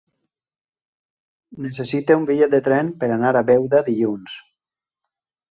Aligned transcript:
Necessito 1.65 2.17
un 2.21 2.25
bitllet 2.31 2.55
de 2.57 2.61
tren 2.69 2.91
per 3.05 3.11
anar 3.19 3.35
a 3.35 3.45
Beuda 3.53 3.85
dilluns. 3.93 4.41